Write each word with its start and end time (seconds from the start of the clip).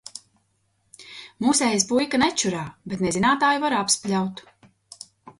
Mūsējais 1.47 1.83
puika 1.91 2.19
nečurā, 2.23 2.61
bet 2.93 3.03
nezinātāju 3.07 3.61
var 3.65 3.75
apspļaut. 3.81 4.41